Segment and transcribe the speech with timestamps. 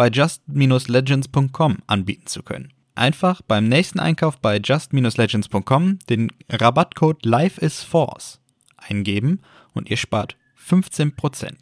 [0.00, 2.72] bei just-legends.com anbieten zu können.
[2.94, 8.40] Einfach beim nächsten Einkauf bei just-legends.com den Rabattcode LifeIsForce
[8.78, 9.42] eingeben
[9.74, 11.52] und ihr spart 15%.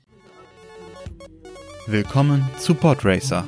[1.88, 3.45] Willkommen zu Podracer,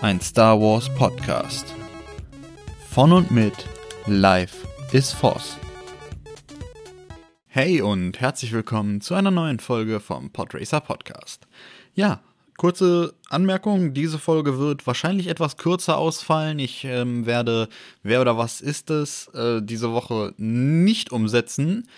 [0.00, 1.74] ein Star Wars Podcast.
[2.88, 3.66] Von und mit
[4.06, 5.58] Life is Force.
[7.46, 11.46] Hey und herzlich willkommen zu einer neuen Folge vom Podracer Podcast.
[11.92, 12.22] Ja,
[12.60, 16.58] kurze Anmerkung, diese Folge wird wahrscheinlich etwas kürzer ausfallen.
[16.58, 17.68] Ich ähm, werde
[18.02, 21.88] Wer oder was ist es äh, diese Woche nicht umsetzen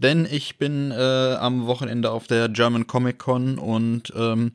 [0.00, 0.94] denn ich bin äh,
[1.38, 4.52] am Wochenende auf der German Comic Con und ähm,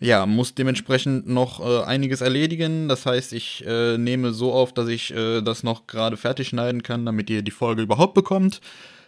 [0.00, 2.88] ja, muss dementsprechend noch äh, einiges erledigen.
[2.88, 6.82] Das heißt, ich äh, nehme so auf, dass ich äh, das noch gerade fertig schneiden
[6.82, 8.60] kann, damit ihr die Folge überhaupt bekommt,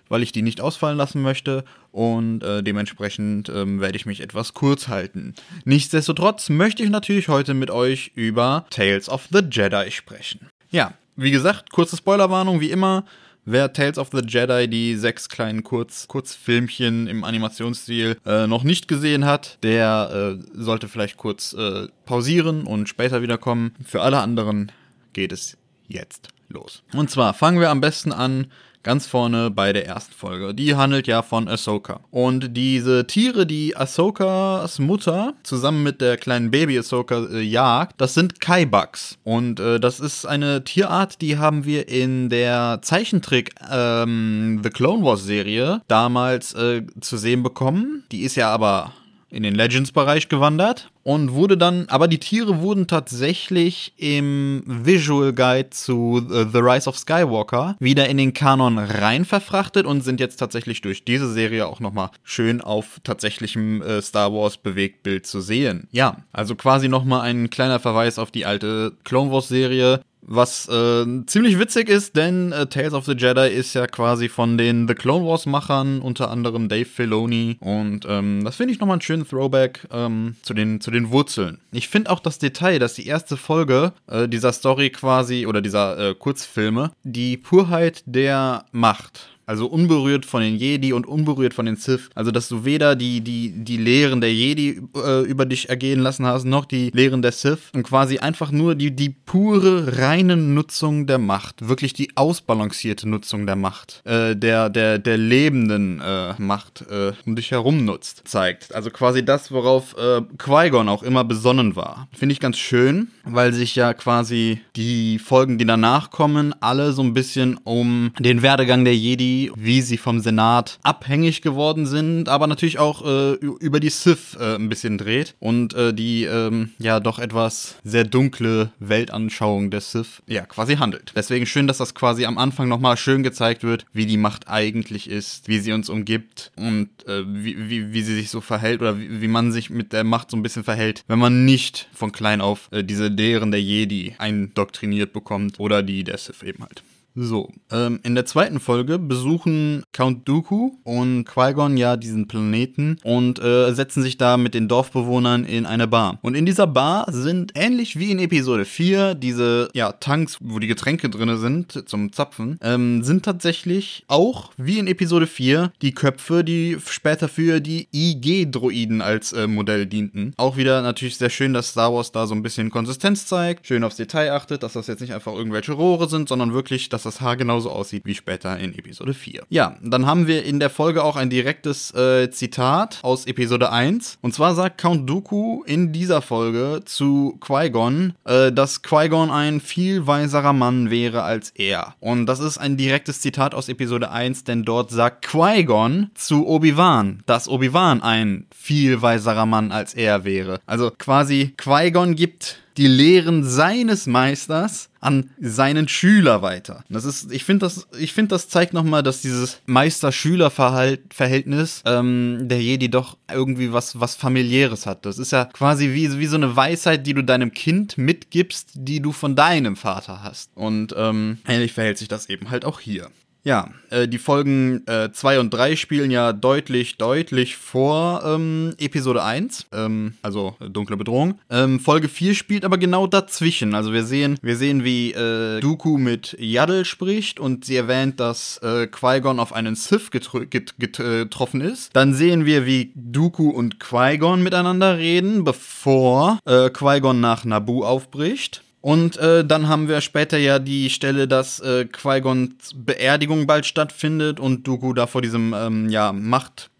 [0.08, 1.64] weil ich die nicht ausfallen lassen möchte.
[1.92, 5.34] Und äh, dementsprechend ähm, werde ich mich etwas kurz halten.
[5.64, 10.48] Nichtsdestotrotz möchte ich natürlich heute mit euch über Tales of the Jedi sprechen.
[10.70, 13.04] Ja, wie gesagt, kurze Spoilerwarnung, wie immer.
[13.46, 18.88] Wer Tales of the Jedi, die sechs kleinen Kurz Kurzfilmchen im Animationsstil, äh, noch nicht
[18.88, 23.74] gesehen hat, der äh, sollte vielleicht kurz äh, pausieren und später wiederkommen.
[23.84, 24.72] Für alle anderen
[25.12, 25.58] geht es
[25.88, 26.82] jetzt los.
[26.94, 28.46] Und zwar fangen wir am besten an
[28.84, 30.54] ganz vorne bei der ersten Folge.
[30.54, 32.00] Die handelt ja von Ahsoka.
[32.10, 38.14] Und diese Tiere, die Ahsokas Mutter zusammen mit der kleinen Baby Ahsoka äh, jagt, das
[38.14, 39.18] sind Kaibucks.
[39.24, 45.02] Und äh, das ist eine Tierart, die haben wir in der Zeichentrick ähm, The Clone
[45.02, 48.04] Wars Serie damals äh, zu sehen bekommen.
[48.12, 48.92] Die ist ja aber
[49.30, 55.70] in den Legends-Bereich gewandert und wurde dann, aber die Tiere wurden tatsächlich im Visual Guide
[55.70, 60.36] zu uh, The Rise of Skywalker wieder in den Kanon rein verfrachtet und sind jetzt
[60.36, 65.88] tatsächlich durch diese Serie auch nochmal schön auf tatsächlichem äh, Star Wars Bewegtbild zu sehen.
[65.90, 71.04] Ja, also quasi nochmal ein kleiner Verweis auf die alte Clone Wars Serie, was äh,
[71.26, 74.94] ziemlich witzig ist, denn äh, Tales of the Jedi ist ja quasi von den The
[74.94, 77.56] Clone Wars Machern, unter anderem Dave Filoni.
[77.60, 81.58] Und ähm, das finde ich nochmal einen schönen Throwback ähm, zu, den, zu den Wurzeln.
[81.72, 86.10] Ich finde auch das Detail, dass die erste Folge äh, dieser Story quasi oder dieser
[86.10, 91.76] äh, Kurzfilme die Purheit der Macht also unberührt von den Jedi und unberührt von den
[91.76, 92.10] Sith.
[92.14, 96.26] Also dass du weder die, die, die Lehren der Jedi äh, über dich ergehen lassen
[96.26, 97.70] hast, noch die Lehren der Sith.
[97.74, 101.68] Und quasi einfach nur die, die pure, reine Nutzung der Macht.
[101.68, 104.02] Wirklich die ausbalancierte Nutzung der Macht.
[104.04, 108.74] Äh, der, der, der lebenden äh, Macht äh, um dich herum nutzt, zeigt.
[108.74, 112.08] Also quasi das, worauf äh, Qui-Gon auch immer besonnen war.
[112.12, 117.02] Finde ich ganz schön, weil sich ja quasi die Folgen, die danach kommen, alle so
[117.02, 122.46] ein bisschen um den Werdegang der Jedi wie sie vom Senat abhängig geworden sind, aber
[122.46, 127.00] natürlich auch äh, über die Sith äh, ein bisschen dreht und äh, die ähm, ja
[127.00, 131.12] doch etwas sehr dunkle Weltanschauung der Sith ja quasi handelt.
[131.16, 135.08] Deswegen schön, dass das quasi am Anfang nochmal schön gezeigt wird, wie die Macht eigentlich
[135.08, 138.98] ist, wie sie uns umgibt und äh, wie, wie, wie sie sich so verhält oder
[138.98, 142.12] wie, wie man sich mit der Macht so ein bisschen verhält, wenn man nicht von
[142.12, 146.82] klein auf äh, diese Lehren der Jedi eindoktriniert bekommt oder die der Sith eben halt.
[147.16, 153.38] So, ähm, in der zweiten Folge besuchen Count Dooku und Qui-Gon ja diesen Planeten und
[153.38, 156.18] äh, setzen sich da mit den Dorfbewohnern in eine Bar.
[156.22, 160.66] Und in dieser Bar sind ähnlich wie in Episode 4 diese ja, Tanks, wo die
[160.66, 166.42] Getränke drin sind zum Zapfen, ähm, sind tatsächlich auch wie in Episode 4 die Köpfe,
[166.42, 170.34] die später für die IG-Droiden als äh, Modell dienten.
[170.36, 173.84] Auch wieder natürlich sehr schön, dass Star Wars da so ein bisschen Konsistenz zeigt, schön
[173.84, 177.20] aufs Detail achtet, dass das jetzt nicht einfach irgendwelche Rohre sind, sondern wirklich, dass das
[177.20, 179.42] Haar genauso aussieht wie später in Episode 4.
[179.48, 184.18] Ja, dann haben wir in der Folge auch ein direktes äh, Zitat aus Episode 1.
[184.22, 190.06] Und zwar sagt Count Dooku in dieser Folge zu Qui-Gon, äh, dass Qui-Gon ein viel
[190.06, 191.94] weiserer Mann wäre als er.
[192.00, 197.22] Und das ist ein direktes Zitat aus Episode 1, denn dort sagt Qui-Gon zu Obi-Wan,
[197.26, 200.60] dass Obi-Wan ein viel weiserer Mann als er wäre.
[200.66, 206.82] Also quasi Qui-Gon gibt die Lehren seines Meisters an seinen Schüler weiter.
[206.88, 212.62] Das ist, ich finde, das, ich finde, das zeigt nochmal, dass dieses Meister-Schüler-Verhältnis ähm, der
[212.62, 215.04] Jedi doch irgendwie was, was familiäres hat.
[215.04, 219.00] Das ist ja quasi wie, wie so eine Weisheit, die du deinem Kind mitgibst, die
[219.00, 220.50] du von deinem Vater hast.
[220.54, 223.10] Und ähm, ähnlich verhält sich das eben halt auch hier.
[223.44, 229.22] Ja, äh, die Folgen 2 äh, und 3 spielen ja deutlich, deutlich vor ähm, Episode
[229.22, 231.38] 1, ähm, also äh, Dunkle Bedrohung.
[231.50, 233.74] Ähm, Folge 4 spielt aber genau dazwischen.
[233.74, 238.56] Also wir sehen, wir sehen, wie äh, Dooku mit Yaddle spricht und sie erwähnt, dass
[238.62, 241.94] äh, Qui-Gon auf einen Sith getroffen ist.
[241.94, 248.64] Dann sehen wir, wie Dooku und Qui-Gon miteinander reden, bevor äh, Qui-Gon nach Naboo aufbricht.
[248.84, 254.38] Und äh, dann haben wir später ja die Stelle, dass äh, Qui-Gons Beerdigung bald stattfindet
[254.38, 256.12] und Dooku da vor diesem ähm, ja,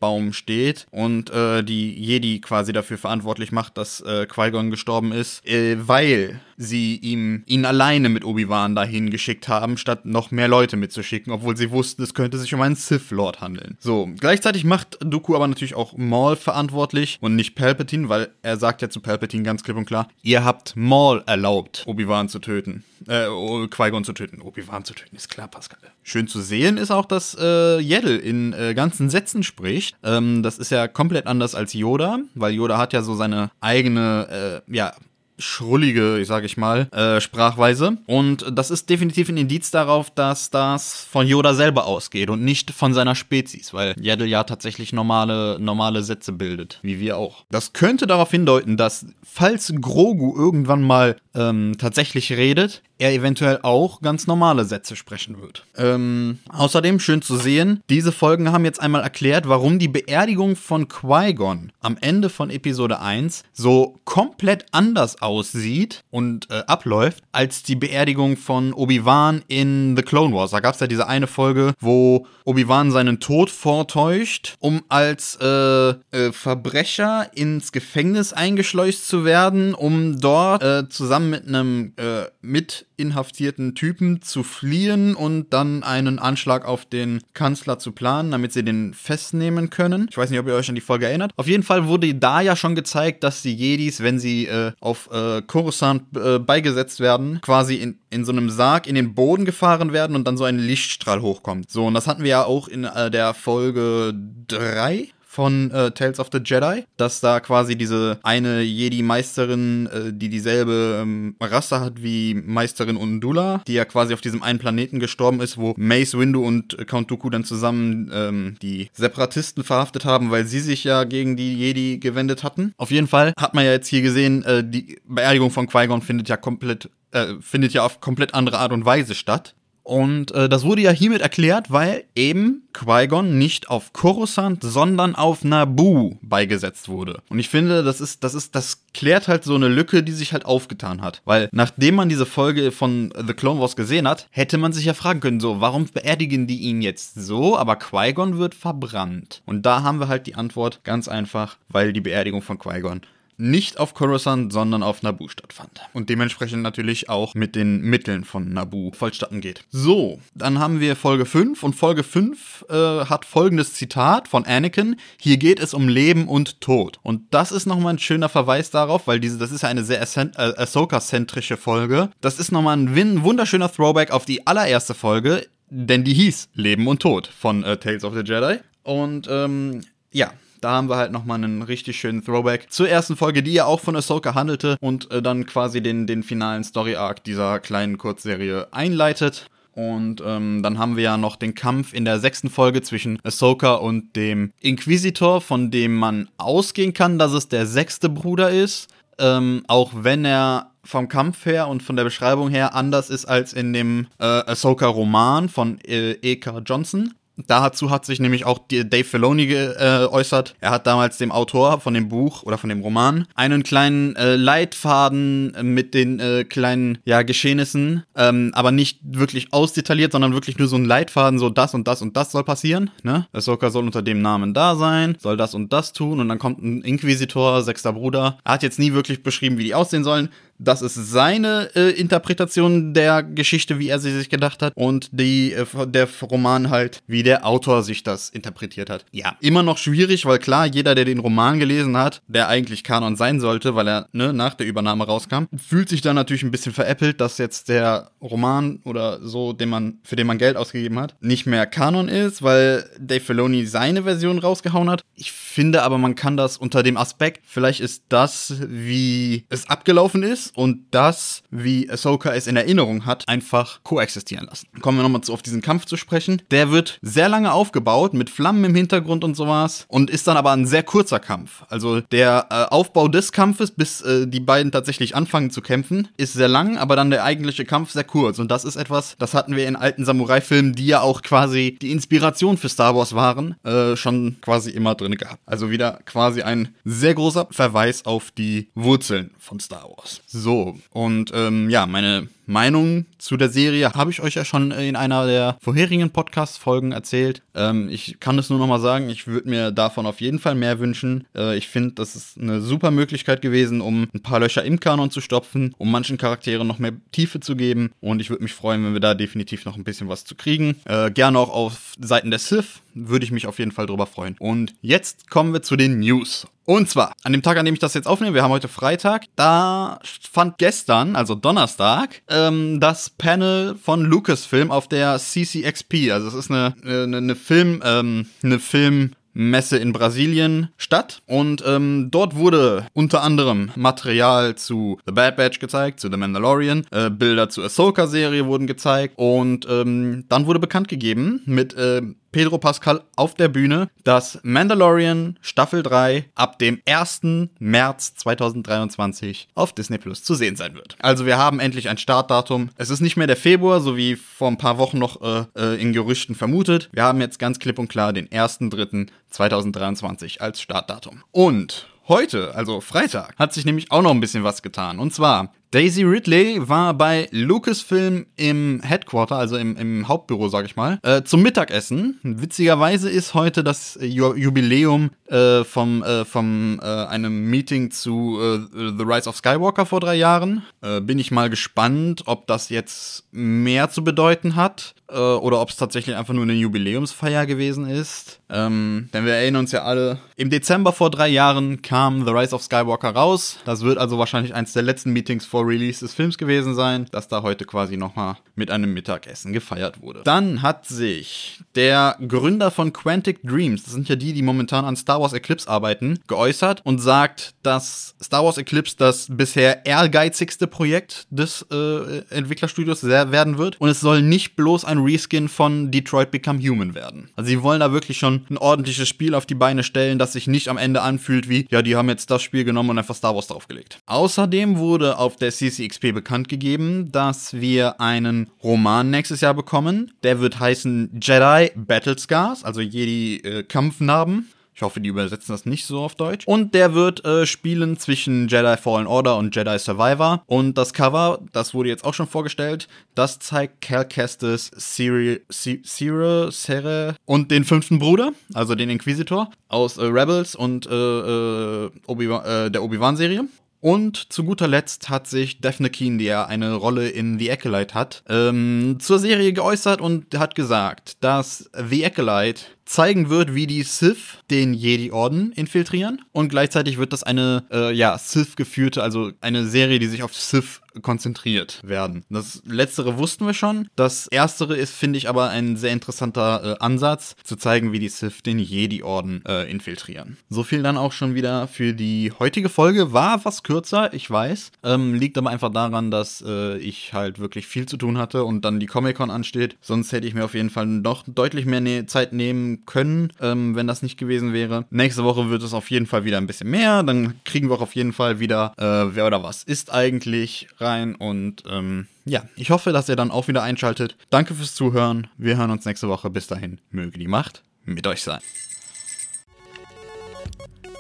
[0.04, 5.46] Machtbaum steht und äh, die Jedi quasi dafür verantwortlich macht, dass äh, Qui-Gon gestorben ist,
[5.46, 10.76] äh, weil sie ihm ihn alleine mit Obi-Wan dahin geschickt haben, statt noch mehr Leute
[10.76, 13.76] mitzuschicken, obwohl sie wussten, es könnte sich um einen Sith Lord handeln.
[13.80, 18.82] So, gleichzeitig macht Dooku aber natürlich auch Maul verantwortlich und nicht Palpatine, weil er sagt
[18.82, 22.84] ja zu Palpatine ganz klipp und klar, ihr habt Maul erlaubt, Obi-Wan zu töten.
[23.08, 23.26] Äh,
[23.68, 24.40] Qui-Gon zu töten.
[24.40, 25.78] Obi-Wan zu töten, ist klar, Pascal.
[26.06, 29.96] Schön zu sehen ist auch, dass äh, Yaddle in äh, ganzen Sätzen spricht.
[30.04, 34.62] Ähm, das ist ja komplett anders als Yoda, weil Yoda hat ja so seine eigene,
[34.68, 34.92] äh, ja,
[35.38, 37.98] schrullige, ich sage ich mal, äh, Sprachweise.
[38.06, 42.70] Und das ist definitiv ein Indiz darauf, dass das von Yoda selber ausgeht und nicht
[42.70, 47.44] von seiner Spezies, weil Yaddle ja tatsächlich normale, normale Sätze bildet, wie wir auch.
[47.50, 54.00] Das könnte darauf hindeuten, dass falls Grogu irgendwann mal ähm, tatsächlich redet, er eventuell auch
[54.00, 55.66] ganz normale Sätze sprechen wird.
[55.76, 60.88] Ähm, außerdem schön zu sehen, diese Folgen haben jetzt einmal erklärt, warum die Beerdigung von
[60.88, 67.76] Qui-Gon am Ende von Episode 1 so komplett anders aussieht und äh, abläuft, als die
[67.76, 70.52] Beerdigung von Obi-Wan in The Clone Wars.
[70.52, 75.90] Da gab es ja diese eine Folge, wo Obi-Wan seinen Tod vortäuscht, um als äh,
[75.90, 80.88] äh, Verbrecher ins Gefängnis eingeschleust zu werden, um dort äh,
[81.24, 87.20] zusammen mit einem äh, mit inhaftierten Typen zu fliehen und dann einen Anschlag auf den
[87.34, 90.06] Kanzler zu planen, damit sie den festnehmen können.
[90.10, 91.32] Ich weiß nicht, ob ihr euch an die Folge erinnert.
[91.36, 95.10] Auf jeden Fall wurde da ja schon gezeigt, dass die Jedis, wenn sie äh, auf
[95.12, 99.92] äh, Coruscant äh, beigesetzt werden, quasi in, in so einem Sarg in den Boden gefahren
[99.92, 101.70] werden und dann so ein Lichtstrahl hochkommt.
[101.70, 104.14] So, und das hatten wir ja auch in äh, der Folge
[104.48, 110.28] 3 von äh, Tales of the Jedi, dass da quasi diese eine Jedi-Meisterin, äh, die
[110.28, 115.40] dieselbe ähm, Rasse hat wie Meisterin Undula, die ja quasi auf diesem einen Planeten gestorben
[115.40, 120.46] ist, wo Mace Windu und Count Dooku dann zusammen ähm, die Separatisten verhaftet haben, weil
[120.46, 122.72] sie sich ja gegen die Jedi gewendet hatten.
[122.76, 126.28] Auf jeden Fall hat man ja jetzt hier gesehen, äh, die Beerdigung von Qui-Gon findet
[126.28, 129.54] ja komplett äh, findet ja auf komplett andere Art und Weise statt.
[129.84, 135.44] Und äh, das wurde ja hiermit erklärt, weil eben Qui-Gon nicht auf Coruscant, sondern auf
[135.44, 137.20] Naboo beigesetzt wurde.
[137.28, 140.32] Und ich finde, das ist, das ist, das klärt halt so eine Lücke, die sich
[140.32, 141.20] halt aufgetan hat.
[141.26, 144.94] Weil nachdem man diese Folge von The Clone Wars gesehen hat, hätte man sich ja
[144.94, 149.42] fragen können, so, warum beerdigen die ihn jetzt so, aber Qui-Gon wird verbrannt?
[149.44, 153.02] Und da haben wir halt die Antwort ganz einfach, weil die Beerdigung von Qui-Gon
[153.36, 155.80] nicht auf Coruscant, sondern auf Naboo stattfand.
[155.92, 159.64] Und dementsprechend natürlich auch mit den Mitteln von Naboo vollstatten geht.
[159.70, 164.96] So, dann haben wir Folge 5 und Folge 5 äh, hat folgendes Zitat von Anakin.
[165.18, 166.98] Hier geht es um Leben und Tod.
[167.02, 170.00] Und das ist nochmal ein schöner Verweis darauf, weil diese, das ist ja eine sehr
[170.00, 172.10] äh, Ahsoka-zentrische Folge.
[172.20, 177.00] Das ist nochmal ein wunderschöner Throwback auf die allererste Folge, denn die hieß Leben und
[177.02, 178.58] Tod von äh, Tales of the Jedi.
[178.82, 179.80] Und ähm,
[180.12, 180.32] ja,
[180.64, 183.80] da haben wir halt nochmal einen richtig schönen Throwback zur ersten Folge, die ja auch
[183.80, 189.46] von Ahsoka handelte und äh, dann quasi den, den finalen Story-Arc dieser kleinen Kurzserie einleitet.
[189.72, 193.74] Und ähm, dann haben wir ja noch den Kampf in der sechsten Folge zwischen Ahsoka
[193.74, 198.88] und dem Inquisitor, von dem man ausgehen kann, dass es der sechste Bruder ist.
[199.18, 203.52] Ähm, auch wenn er vom Kampf her und von der Beschreibung her anders ist als
[203.52, 206.60] in dem äh, Ahsoka-Roman von äh, E.K.
[206.64, 207.12] Johnson.
[207.36, 210.50] Dazu hat sich nämlich auch Dave Filoni geäußert.
[210.60, 214.14] Äh, er hat damals dem Autor von dem Buch oder von dem Roman einen kleinen
[214.16, 220.58] äh, Leitfaden mit den äh, kleinen ja, Geschehnissen, ähm, aber nicht wirklich ausdetailliert, sondern wirklich
[220.58, 222.90] nur so ein Leitfaden, so das und das und das soll passieren.
[223.02, 223.26] Ne?
[223.32, 226.62] Ahsoka soll unter dem Namen da sein, soll das und das tun und dann kommt
[226.62, 228.38] ein Inquisitor, sechster Bruder.
[228.44, 230.28] Er hat jetzt nie wirklich beschrieben, wie die aussehen sollen.
[230.58, 234.72] Das ist seine äh, Interpretation der Geschichte, wie er sie sich gedacht hat.
[234.76, 239.04] Und die, äh, der Roman halt, wie der Autor sich das interpretiert hat.
[239.10, 243.16] Ja, immer noch schwierig, weil klar, jeder, der den Roman gelesen hat, der eigentlich Kanon
[243.16, 246.72] sein sollte, weil er ne, nach der Übernahme rauskam, fühlt sich dann natürlich ein bisschen
[246.72, 251.14] veräppelt, dass jetzt der Roman oder so, den man, für den man Geld ausgegeben hat,
[251.20, 255.02] nicht mehr Kanon ist, weil Dave Filoni seine Version rausgehauen hat.
[255.14, 260.22] Ich finde aber, man kann das unter dem Aspekt, vielleicht ist das, wie es abgelaufen
[260.22, 264.68] ist und das, wie Ahsoka es in Erinnerung hat, einfach koexistieren lassen.
[264.80, 266.42] Kommen wir nochmal auf diesen Kampf zu sprechen.
[266.50, 270.52] Der wird sehr lange aufgebaut, mit Flammen im Hintergrund und sowas und ist dann aber
[270.52, 271.64] ein sehr kurzer Kampf.
[271.68, 276.32] Also der äh, Aufbau des Kampfes, bis äh, die beiden tatsächlich anfangen zu kämpfen, ist
[276.32, 278.38] sehr lang, aber dann der eigentliche Kampf sehr kurz.
[278.38, 281.92] Und das ist etwas, das hatten wir in alten Samurai-Filmen, die ja auch quasi die
[281.92, 285.40] Inspiration für Star Wars waren, äh, schon quasi immer drin gehabt.
[285.46, 290.20] Also wieder quasi ein sehr großer Verweis auf die Wurzeln von Star Wars.
[290.36, 294.96] So, und ähm, ja, meine Meinung zu der Serie habe ich euch ja schon in
[294.96, 297.42] einer der vorherigen Podcast-Folgen erzählt.
[297.54, 300.54] Ähm, ich kann es nur noch mal sagen, ich würde mir davon auf jeden Fall
[300.54, 301.26] mehr wünschen.
[301.34, 305.10] Äh, ich finde, das ist eine super Möglichkeit gewesen, um ein paar Löcher im Kanon
[305.10, 307.92] zu stopfen, um manchen Charakteren noch mehr Tiefe zu geben.
[308.00, 310.76] Und ich würde mich freuen, wenn wir da definitiv noch ein bisschen was zu kriegen.
[310.84, 314.36] Äh, gerne auch auf Seiten der Sith würde ich mich auf jeden Fall drüber freuen.
[314.38, 316.46] Und jetzt kommen wir zu den News.
[316.66, 319.24] Und zwar, an dem Tag, an dem ich das jetzt aufnehme, wir haben heute Freitag,
[319.36, 319.98] da
[320.32, 326.10] fand gestern, also Donnerstag, ähm, das Panel von Lucasfilm auf der CCXP.
[326.10, 331.22] Also es ist eine, eine, eine Film, ähm, eine Film, Messe in Brasilien statt.
[331.26, 336.86] Und ähm, dort wurde unter anderem Material zu The Bad Batch gezeigt, zu The Mandalorian,
[336.90, 342.02] äh, Bilder zur Ahsoka-Serie wurden gezeigt und ähm, dann wurde bekannt gegeben mit äh,
[342.34, 347.20] Pedro Pascal auf der Bühne, dass Mandalorian Staffel 3 ab dem 1.
[347.60, 350.96] März 2023 auf Disney Plus zu sehen sein wird.
[350.98, 352.70] Also wir haben endlich ein Startdatum.
[352.76, 355.80] Es ist nicht mehr der Februar, so wie vor ein paar Wochen noch äh, äh
[355.80, 356.88] in Gerüchten vermutet.
[356.90, 361.22] Wir haben jetzt ganz klipp und klar den 1.3.2023 als Startdatum.
[361.30, 364.98] Und Heute, also Freitag, hat sich nämlich auch noch ein bisschen was getan.
[364.98, 370.76] Und zwar, Daisy Ridley war bei Lucasfilm im Headquarter, also im, im Hauptbüro, sag ich
[370.76, 372.20] mal, äh, zum Mittagessen.
[372.22, 378.58] Witzigerweise ist heute das Jubiläum äh, vom, äh, vom äh, einem Meeting zu äh,
[378.96, 380.62] The Rise of Skywalker vor drei Jahren.
[380.80, 385.76] Äh, bin ich mal gespannt, ob das jetzt mehr zu bedeuten hat oder ob es
[385.76, 388.40] tatsächlich einfach nur eine Jubiläumsfeier gewesen ist.
[388.48, 392.54] Ähm, denn wir erinnern uns ja alle, im Dezember vor drei Jahren kam The Rise
[392.54, 393.58] of Skywalker raus.
[393.66, 397.28] Das wird also wahrscheinlich eins der letzten Meetings vor Release des Films gewesen sein, dass
[397.28, 400.22] da heute quasi nochmal mit einem Mittagessen gefeiert wurde.
[400.24, 404.96] Dann hat sich der Gründer von Quantic Dreams, das sind ja die, die momentan an
[404.96, 411.26] Star Wars Eclipse arbeiten, geäußert und sagt, dass Star Wars Eclipse das bisher ehrgeizigste Projekt
[411.30, 416.60] des äh, Entwicklerstudios werden wird und es soll nicht bloß ein Reskin von Detroit Become
[416.60, 417.30] Human werden.
[417.36, 420.46] Also sie wollen da wirklich schon ein ordentliches Spiel auf die Beine stellen, das sich
[420.46, 423.34] nicht am Ende anfühlt wie, ja, die haben jetzt das Spiel genommen und einfach Star
[423.34, 423.98] Wars draufgelegt.
[424.06, 430.12] Außerdem wurde auf der CCXP bekannt gegeben, dass wir einen Roman nächstes Jahr bekommen.
[430.22, 434.48] Der wird heißen Jedi Battle Scars, also Jedi äh, Kampfnarben.
[434.76, 436.46] Ich hoffe, die übersetzen das nicht so auf Deutsch.
[436.46, 440.42] Und der wird äh, spielen zwischen Jedi Fallen Order und Jedi Survivor.
[440.46, 447.16] Und das Cover, das wurde jetzt auch schon vorgestellt, das zeigt Cal Kestis, Cyril, Cere
[447.24, 452.70] und den fünften Bruder, also den Inquisitor, aus äh, Rebels und äh, äh Obi äh,
[452.70, 453.44] der Obi-Wan-Serie.
[453.84, 457.92] Und zu guter Letzt hat sich Daphne Keen, die ja eine Rolle in The Acolyte
[457.92, 463.82] hat, ähm, zur Serie geäußert und hat gesagt, dass The Acolyte zeigen wird, wie die
[463.82, 466.22] Sith den Jedi-Orden infiltrieren.
[466.32, 470.80] Und gleichzeitig wird das eine, äh, ja, Sith-geführte, also eine Serie, die sich auf Sith
[471.02, 472.24] konzentriert werden.
[472.30, 473.88] Das letztere wussten wir schon.
[473.96, 478.08] Das erstere ist, finde ich, aber ein sehr interessanter äh, Ansatz, zu zeigen, wie die
[478.08, 480.36] Sith den Jedi-Orden äh, infiltrieren.
[480.48, 483.12] So viel dann auch schon wieder für die heutige Folge.
[483.12, 484.70] War was kürzer, ich weiß.
[484.84, 488.64] Ähm, liegt aber einfach daran, dass äh, ich halt wirklich viel zu tun hatte und
[488.64, 489.76] dann die Comic-Con ansteht.
[489.80, 493.76] Sonst hätte ich mir auf jeden Fall noch deutlich mehr ne Zeit nehmen können, ähm,
[493.76, 494.84] wenn das nicht gewesen wäre.
[494.90, 497.02] Nächste Woche wird es auf jeden Fall wieder ein bisschen mehr.
[497.02, 501.14] Dann kriegen wir auch auf jeden Fall wieder, äh, wer oder was ist eigentlich rein.
[501.14, 504.16] Und ähm, ja, ich hoffe, dass ihr dann auch wieder einschaltet.
[504.30, 505.28] Danke fürs Zuhören.
[505.36, 506.30] Wir hören uns nächste Woche.
[506.30, 508.40] Bis dahin, möge die Macht mit euch sein.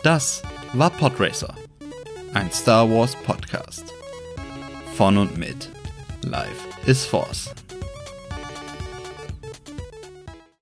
[0.02, 0.42] Das
[0.74, 1.54] war Podracer,
[2.34, 3.84] ein Star Wars Podcast.
[4.96, 5.70] Von und mit
[6.22, 7.63] Life is Force.